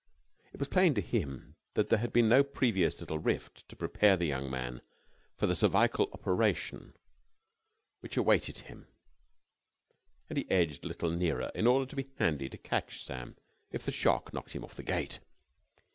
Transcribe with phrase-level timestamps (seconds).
[0.51, 4.17] It was plain to him that there had been no previous little rift to prepare
[4.17, 4.81] the young man
[5.37, 6.95] for the cervical operation
[7.99, 8.87] which awaited him,
[10.27, 13.35] and he edged a little nearer, in order to be handy to catch Sam
[13.71, 15.19] if the shock knocked him off the gate.